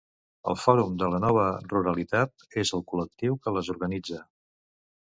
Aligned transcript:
El 0.53 0.55
Fòrum 0.61 0.95
de 1.01 1.09
la 1.15 1.19
Nova 1.25 1.45
Ruralitat 1.75 2.59
és 2.65 2.75
el 2.79 2.87
col·lectiu 2.95 3.39
que 3.45 3.57
les 3.61 3.73
organitza. 3.77 4.27